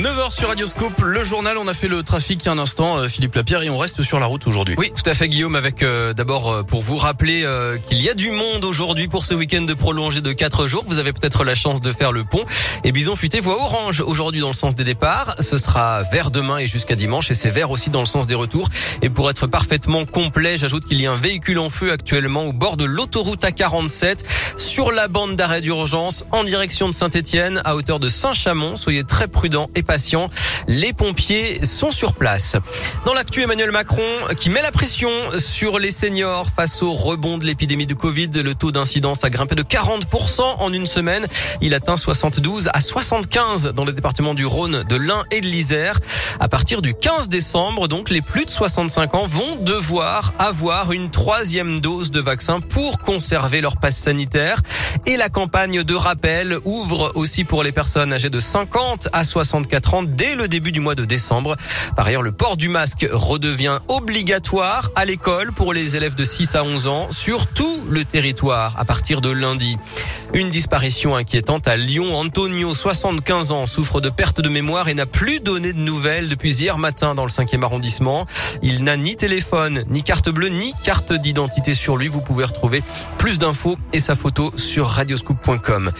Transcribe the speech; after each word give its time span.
9h 0.00 0.32
sur 0.32 0.48
Radioscope, 0.48 0.98
le 1.02 1.24
journal, 1.24 1.58
on 1.58 1.68
a 1.68 1.74
fait 1.74 1.86
le 1.86 2.02
trafic 2.02 2.46
un 2.46 2.56
instant, 2.56 2.96
euh, 2.96 3.08
Philippe 3.08 3.34
Lapierre, 3.34 3.62
et 3.64 3.68
on 3.68 3.76
reste 3.76 4.00
sur 4.00 4.18
la 4.18 4.24
route 4.24 4.46
aujourd'hui. 4.46 4.74
Oui, 4.78 4.90
tout 4.96 5.02
à 5.04 5.12
fait 5.12 5.28
Guillaume, 5.28 5.56
avec 5.56 5.82
euh, 5.82 6.14
d'abord 6.14 6.50
euh, 6.50 6.62
pour 6.62 6.80
vous 6.80 6.96
rappeler 6.96 7.46
qu'il 7.86 8.00
y 8.00 8.08
a 8.08 8.14
du 8.14 8.30
monde 8.30 8.64
aujourd'hui 8.64 9.08
pour 9.08 9.26
ce 9.26 9.34
week-end 9.34 9.60
de 9.60 9.74
prolongé 9.74 10.22
de 10.22 10.32
4 10.32 10.66
jours. 10.66 10.84
Vous 10.86 10.98
avez 10.98 11.12
peut-être 11.12 11.44
la 11.44 11.54
chance 11.54 11.82
de 11.82 11.92
faire 11.92 12.12
le 12.12 12.24
pont. 12.24 12.42
Et 12.82 12.92
Bison 12.92 13.14
Futé 13.14 13.40
voit 13.40 13.60
orange 13.60 14.00
aujourd'hui 14.00 14.40
dans 14.40 14.48
le 14.48 14.54
sens 14.54 14.74
des 14.74 14.84
départs. 14.84 15.36
Ce 15.38 15.58
sera 15.58 16.02
vert 16.04 16.30
demain 16.30 16.56
et 16.56 16.66
jusqu'à 16.66 16.96
dimanche, 16.96 17.30
et 17.30 17.34
c'est 17.34 17.50
vert 17.50 17.70
aussi 17.70 17.90
dans 17.90 18.00
le 18.00 18.06
sens 18.06 18.26
des 18.26 18.34
retours. 18.34 18.70
Et 19.02 19.10
pour 19.10 19.28
être 19.28 19.48
parfaitement 19.48 20.06
complet, 20.06 20.56
j'ajoute 20.56 20.86
qu'il 20.86 21.00
y 21.02 21.06
a 21.06 21.12
un 21.12 21.16
véhicule 21.16 21.58
en 21.58 21.68
feu 21.68 21.92
actuellement 21.92 22.46
au 22.46 22.54
bord 22.54 22.78
de 22.78 22.84
l'autoroute 22.84 23.42
A47 23.42 24.20
sur 24.56 24.92
la 24.92 25.08
bande 25.08 25.36
d'arrêt 25.36 25.60
d'urgence 25.60 26.24
en 26.32 26.42
direction 26.42 26.88
de 26.88 26.94
Saint-Étienne 26.94 27.60
à 27.66 27.76
hauteur 27.76 28.00
de 28.00 28.08
Saint-Chamond. 28.08 28.76
Soyez 28.76 29.04
très 29.04 29.28
prudents 29.28 29.68
et 29.74 29.82
Les 30.68 30.92
pompiers 30.92 31.66
sont 31.66 31.90
sur 31.90 32.12
place. 32.12 32.56
Dans 33.04 33.12
l'actu, 33.12 33.42
Emmanuel 33.42 33.72
Macron 33.72 34.02
qui 34.38 34.48
met 34.48 34.62
la 34.62 34.70
pression 34.70 35.10
sur 35.36 35.80
les 35.80 35.90
seniors 35.90 36.46
face 36.54 36.80
au 36.82 36.92
rebond 36.92 37.38
de 37.38 37.44
l'épidémie 37.44 37.86
de 37.86 37.94
Covid. 37.94 38.28
Le 38.28 38.54
taux 38.54 38.70
d'incidence 38.70 39.24
a 39.24 39.30
grimpé 39.30 39.56
de 39.56 39.64
40% 39.64 40.42
en 40.42 40.72
une 40.72 40.86
semaine. 40.86 41.26
Il 41.60 41.74
atteint 41.74 41.96
72 41.96 42.68
à 42.72 42.80
75 42.80 43.72
dans 43.74 43.84
le 43.84 43.92
département 43.92 44.34
du 44.34 44.46
Rhône, 44.46 44.84
de 44.84 44.94
l'Ain 44.96 45.24
et 45.32 45.40
de 45.40 45.46
l'Isère. 45.46 45.98
À 46.38 46.48
partir 46.48 46.82
du 46.82 46.94
15 46.94 47.28
décembre, 47.28 47.88
donc, 47.88 48.08
les 48.10 48.22
plus 48.22 48.44
de 48.44 48.50
65 48.50 49.14
ans 49.14 49.26
vont 49.26 49.56
devoir 49.56 50.34
avoir 50.38 50.92
une 50.92 51.10
troisième 51.10 51.80
dose 51.80 52.12
de 52.12 52.20
vaccin 52.20 52.60
pour 52.60 52.98
conserver 52.98 53.60
leur 53.60 53.76
passe 53.76 53.96
sanitaire. 53.96 54.60
Et 55.06 55.16
la 55.16 55.28
campagne 55.28 55.82
de 55.82 55.94
rappel 55.94 56.58
ouvre 56.64 57.12
aussi 57.16 57.44
pour 57.44 57.64
les 57.64 57.72
personnes 57.72 58.12
âgées 58.12 58.30
de 58.30 58.40
50 58.40 59.08
à 59.12 59.24
64 59.24 59.79
dès 60.06 60.34
le 60.34 60.48
début 60.48 60.72
du 60.72 60.80
mois 60.80 60.94
de 60.94 61.04
décembre. 61.04 61.56
Par 61.96 62.06
ailleurs, 62.06 62.22
le 62.22 62.32
port 62.32 62.56
du 62.56 62.68
masque 62.68 63.06
redevient 63.10 63.78
obligatoire 63.88 64.90
à 64.94 65.04
l'école 65.04 65.52
pour 65.52 65.72
les 65.72 65.96
élèves 65.96 66.14
de 66.14 66.24
6 66.24 66.54
à 66.54 66.64
11 66.64 66.86
ans 66.86 67.08
sur 67.10 67.46
tout 67.46 67.82
le 67.88 68.04
territoire 68.04 68.74
à 68.78 68.84
partir 68.84 69.20
de 69.20 69.30
lundi. 69.30 69.76
Une 70.32 70.48
disparition 70.48 71.16
inquiétante 71.16 71.66
à 71.66 71.76
Lyon. 71.76 72.16
Antonio, 72.16 72.72
75 72.72 73.50
ans, 73.50 73.66
souffre 73.66 74.00
de 74.00 74.10
perte 74.10 74.40
de 74.40 74.48
mémoire 74.48 74.88
et 74.88 74.94
n'a 74.94 75.06
plus 75.06 75.40
donné 75.40 75.72
de 75.72 75.78
nouvelles 75.78 76.28
depuis 76.28 76.54
hier 76.54 76.78
matin 76.78 77.16
dans 77.16 77.24
le 77.24 77.30
5e 77.30 77.64
arrondissement. 77.64 78.26
Il 78.62 78.84
n'a 78.84 78.96
ni 78.96 79.16
téléphone, 79.16 79.82
ni 79.88 80.04
carte 80.04 80.30
bleue, 80.30 80.48
ni 80.48 80.72
carte 80.84 81.12
d'identité 81.12 81.74
sur 81.74 81.96
lui. 81.96 82.06
Vous 82.06 82.20
pouvez 82.20 82.44
retrouver 82.44 82.82
plus 83.18 83.38
d'infos 83.38 83.76
et 83.92 83.98
sa 83.98 84.14
photo 84.14 84.52
sur 84.56 84.86
radioscoop.com. 84.86 85.90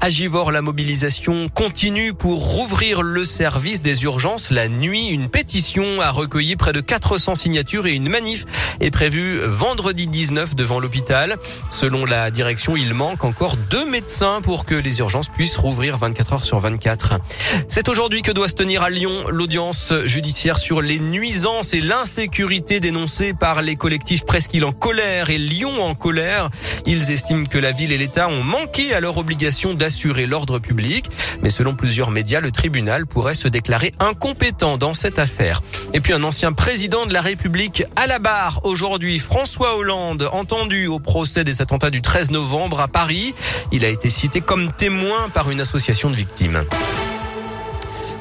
À 0.00 0.08
Givor, 0.08 0.52
la 0.52 0.62
mobilisation 0.62 1.48
continue 1.48 2.12
pour 2.12 2.40
rouvrir 2.44 3.02
le 3.02 3.19
service 3.24 3.82
des 3.82 4.04
urgences 4.04 4.50
la 4.50 4.68
nuit. 4.68 5.08
Une 5.08 5.28
pétition 5.28 6.00
a 6.00 6.10
recueilli 6.10 6.56
près 6.56 6.72
de 6.72 6.80
400 6.80 7.34
signatures 7.34 7.86
et 7.86 7.94
une 7.94 8.08
manif 8.08 8.44
est 8.80 8.90
prévue 8.90 9.38
vendredi 9.46 10.06
19 10.06 10.54
devant 10.54 10.80
l'hôpital. 10.80 11.36
Selon 11.70 12.04
la 12.04 12.30
direction, 12.30 12.76
il 12.76 12.94
manque 12.94 13.24
encore 13.24 13.56
deux 13.56 13.86
médecins 13.86 14.40
pour 14.42 14.64
que 14.64 14.74
les 14.74 14.98
urgences 15.00 15.28
puissent 15.28 15.56
rouvrir 15.56 15.98
24 15.98 16.32
heures 16.32 16.44
sur 16.44 16.58
24. 16.58 17.20
C'est 17.68 17.88
aujourd'hui 17.88 18.22
que 18.22 18.32
doit 18.32 18.48
se 18.48 18.54
tenir 18.54 18.82
à 18.82 18.90
Lyon 18.90 19.12
l'audience 19.28 19.92
judiciaire 20.06 20.58
sur 20.58 20.82
les 20.82 20.98
nuisances 20.98 21.74
et 21.74 21.80
l'insécurité 21.80 22.80
dénoncées 22.80 23.32
par 23.32 23.62
les 23.62 23.76
collectifs 23.76 24.24
Presqu'île 24.24 24.64
en 24.64 24.72
colère 24.72 25.30
et 25.30 25.38
Lyon 25.38 25.82
en 25.82 25.94
colère. 25.94 26.50
Ils 26.86 27.10
estiment 27.10 27.44
que 27.44 27.58
la 27.58 27.72
ville 27.72 27.92
et 27.92 27.98
l'État 27.98 28.28
ont 28.28 28.42
manqué 28.42 28.94
à 28.94 29.00
leur 29.00 29.18
obligation 29.18 29.74
d'assurer 29.74 30.26
l'ordre 30.26 30.58
public. 30.58 31.10
Mais 31.42 31.50
selon 31.50 31.74
plusieurs 31.74 32.10
médias, 32.10 32.40
le 32.40 32.50
tribunal 32.50 33.06
pourrait 33.10 33.34
se 33.34 33.48
déclarer 33.48 33.92
incompétent 34.00 34.78
dans 34.78 34.94
cette 34.94 35.18
affaire. 35.18 35.62
Et 35.92 36.00
puis 36.00 36.12
un 36.12 36.22
ancien 36.22 36.52
président 36.52 37.06
de 37.06 37.12
la 37.12 37.20
République 37.20 37.84
à 37.96 38.06
la 38.06 38.18
barre 38.18 38.60
aujourd'hui, 38.64 39.18
François 39.18 39.76
Hollande, 39.76 40.28
entendu 40.32 40.86
au 40.86 40.98
procès 40.98 41.44
des 41.44 41.60
attentats 41.60 41.90
du 41.90 42.00
13 42.00 42.30
novembre 42.30 42.80
à 42.80 42.88
Paris. 42.88 43.34
Il 43.72 43.84
a 43.84 43.88
été 43.88 44.08
cité 44.08 44.40
comme 44.40 44.72
témoin 44.72 45.28
par 45.34 45.50
une 45.50 45.60
association 45.60 46.10
de 46.10 46.16
victimes. 46.16 46.64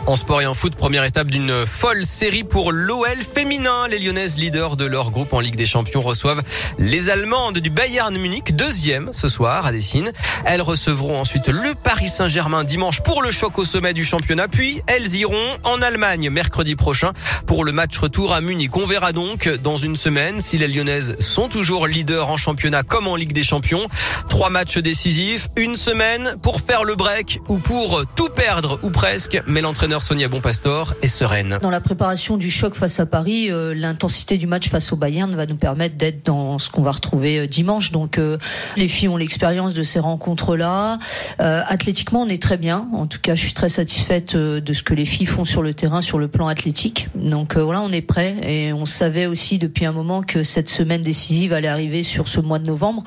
En 0.10 0.16
sport 0.16 0.42
et 0.42 0.48
en 0.48 0.56
foot, 0.56 0.76
première 0.76 1.04
étape 1.04 1.28
d'une 1.30 1.68
folle 1.68 2.04
série 2.04 2.44
pour 2.44 2.72
l'OL 2.72 3.06
féminin. 3.22 3.88
Les 3.88 4.00
Lyonnaises, 4.00 4.40
leaders 4.40 4.76
de 4.76 4.86
leur 4.86 5.12
groupe 5.12 5.34
en 5.34 5.40
Ligue 5.40 5.56
des 5.56 5.68
Champions, 5.68 6.02
reçoivent 6.02 6.42
les 6.80 7.12
Allemandes 7.12 7.60
du 7.60 7.70
Bayern 7.70 8.18
Munich, 8.18 8.56
deuxième 8.56 9.12
ce 9.14 9.28
soir 9.28 9.68
à 9.68 9.72
Dessine. 9.72 10.12
Elles 10.46 10.64
recevront 10.64 11.20
ensuite 11.20 11.48
le 11.48 11.76
Paris 11.76 12.08
Saint-Germain 12.08 12.64
dimanche 12.64 13.02
pour 13.02 13.22
le 13.22 13.30
choc 13.30 13.60
au 13.60 13.66
sommet 13.66 13.94
du 13.94 14.04
championnat. 14.04 14.48
Puis 14.48 14.82
elles 14.88 15.14
iront 15.14 15.58
en 15.64 15.80
Allemagne 15.80 16.32
mercredi 16.32 16.76
prochain 16.76 17.14
pour 17.46 17.64
le 17.64 17.72
match 17.72 17.96
retour 18.00 18.34
à 18.34 18.42
Munich. 18.42 18.76
On 18.78 18.88
verra 18.88 19.12
donc 19.12 19.48
dans 19.62 19.78
une 19.78 19.96
semaine 19.96 20.42
si 20.42 20.58
les 20.58 20.68
Lyonnaises 20.68 21.18
sont 21.20 21.50
toujours 21.50 21.86
leaders 21.86 22.30
en 22.30 22.38
championnat 22.38 22.82
comme 22.82 23.08
en 23.08 23.16
Ligue 23.16 23.34
des 23.34 23.44
Champions. 23.44 23.86
Trois 24.28 24.50
matchs 24.50 24.80
décisifs, 24.80 25.50
une 25.56 25.76
semaine 25.76 26.36
pour 26.42 26.62
faire 26.62 26.84
le 26.84 26.96
break 26.96 27.42
ou 27.48 27.60
pour 27.60 28.02
tout 28.16 28.30
perdre 28.30 28.80
ou 28.82 28.90
presque. 28.90 29.40
Mais 29.46 29.62
l'entraîneur 29.62 29.99
Sonia 30.02 30.28
Bonpastor 30.28 30.94
est 31.02 31.08
sereine. 31.08 31.60
Dans 31.62 31.70
la 31.70 31.82
préparation 31.82 32.38
du 32.38 32.50
choc 32.50 32.76
face 32.76 33.00
à 33.00 33.06
Paris, 33.06 33.52
euh, 33.52 33.74
l'intensité 33.74 34.38
du 34.38 34.48
match 34.48 34.70
face 34.70 34.92
au 34.92 34.96
Bayern 34.96 35.34
va 35.36 35.46
nous 35.46 35.56
permettre 35.56 35.96
d'être 35.96 36.26
dans 36.26 36.60
ce 36.60 36.70
qu'on 36.70 36.82
va 36.82 36.92
retrouver 36.92 37.40
euh, 37.40 37.48
dimanche. 37.48 37.92
Donc 37.92 38.18
euh, 38.18 38.38
les 38.78 38.88
filles 38.88 39.10
ont 39.10 39.18
l'expérience 39.18 39.74
de 39.74 39.84
ces 39.84 40.00
rencontres-là. 40.00 41.00
athlétiquement, 41.40 42.22
on 42.22 42.28
est 42.28 42.42
très 42.42 42.58
bien. 42.58 42.88
En 42.94 43.08
tout 43.08 43.20
cas, 43.22 43.36
je 43.36 43.42
suis 43.42 43.54
très 43.54 43.70
satisfaite 43.70 44.36
de 44.36 44.74
ce 44.74 44.84
que 44.84 44.94
les 44.94 45.06
filles 45.06 45.26
font 45.26 45.46
sur 45.46 45.62
le 45.62 45.74
terrain, 45.74 46.02
sur 46.02 46.20
le 46.20 46.28
plan 46.28 46.48
athlétique. 46.48 47.10
Donc 47.16 47.58
voilà, 47.58 47.82
on 47.82 47.90
est 47.90 48.02
prêt 48.02 48.36
et 48.44 48.74
on 48.74 48.86
savait 48.86 49.26
aussi 49.26 49.60
depuis 49.60 49.86
un 49.86 49.92
moment 49.92 50.22
que 50.22 50.44
cette 50.44 50.70
semaine 50.70 51.02
décisive 51.02 51.54
allait 51.54 51.68
arriver 51.68 52.04
sur 52.04 52.28
ce 52.28 52.40
mois 52.40 52.60
de 52.60 52.68
novembre. 52.68 53.04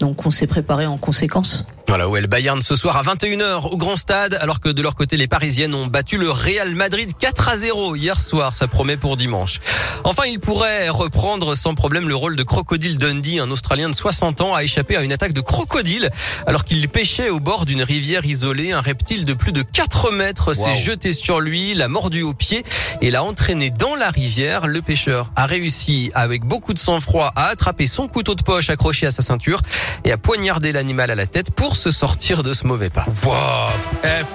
Donc 0.00 0.26
on 0.26 0.30
s'est 0.30 0.46
préparé 0.46 0.86
en 0.86 0.98
conséquence. 0.98 1.66
Voilà, 1.88 2.08
où 2.08 2.16
est 2.16 2.20
le 2.20 2.26
Bayern 2.26 2.60
ce 2.60 2.74
soir 2.74 2.96
à 2.96 3.02
21h 3.04 3.68
au 3.68 3.76
Grand 3.76 3.94
Stade, 3.94 4.36
alors 4.40 4.58
que 4.58 4.68
de 4.68 4.82
leur 4.82 4.96
côté, 4.96 5.16
les 5.16 5.28
Parisiennes 5.28 5.72
ont 5.72 5.86
battu 5.86 6.18
le 6.18 6.28
Real 6.30 6.74
Madrid 6.74 7.12
4 7.16 7.48
à 7.48 7.56
0 7.56 7.94
hier 7.94 8.20
soir. 8.20 8.54
Ça 8.54 8.66
promet 8.66 8.96
pour 8.96 9.16
dimanche. 9.16 9.60
Enfin, 10.02 10.24
il 10.28 10.40
pourrait 10.40 10.88
reprendre 10.88 11.54
sans 11.54 11.76
problème 11.76 12.08
le 12.08 12.16
rôle 12.16 12.34
de 12.34 12.42
Crocodile 12.42 12.98
Dundee, 12.98 13.38
un 13.38 13.50
Australien 13.52 13.88
de 13.88 13.94
60 13.94 14.40
ans, 14.40 14.54
a 14.54 14.64
échappé 14.64 14.96
à 14.96 15.02
une 15.02 15.12
attaque 15.12 15.32
de 15.32 15.40
crocodile 15.40 16.10
alors 16.46 16.64
qu'il 16.64 16.88
pêchait 16.88 17.30
au 17.30 17.38
bord 17.38 17.66
d'une 17.66 17.82
rivière 17.82 18.26
isolée. 18.26 18.72
Un 18.72 18.80
reptile 18.80 19.24
de 19.24 19.34
plus 19.34 19.52
de 19.52 19.62
4 19.62 20.10
mètres 20.10 20.54
s'est 20.54 20.74
jeté 20.74 21.12
sur 21.12 21.40
lui, 21.40 21.74
l'a 21.74 21.86
mordu 21.86 22.22
au 22.22 22.34
pied 22.34 22.64
et 23.00 23.12
l'a 23.12 23.22
entraîné 23.22 23.70
dans 23.70 23.94
la 23.94 24.10
rivière. 24.10 24.66
Le 24.66 24.82
pêcheur 24.82 25.30
a 25.36 25.46
réussi, 25.46 26.10
avec 26.14 26.44
beaucoup 26.44 26.74
de 26.74 26.80
sang-froid, 26.80 27.32
à 27.36 27.46
attraper 27.46 27.86
son 27.86 28.08
couteau 28.08 28.34
de 28.34 28.42
poche 28.42 28.70
accroché 28.70 29.06
à 29.06 29.12
sa 29.12 29.22
ceinture 29.22 29.62
et 30.04 30.10
à 30.10 30.18
poignarder 30.18 30.72
l'animal 30.72 31.12
à 31.12 31.14
la 31.14 31.26
tête 31.26 31.52
pour 31.52 31.75
se 31.76 31.90
sortir 31.90 32.42
de 32.42 32.52
ce 32.52 32.66
mauvais 32.66 32.90
pas. 32.90 33.06
Waouh 33.24 33.70
F. 34.02 34.26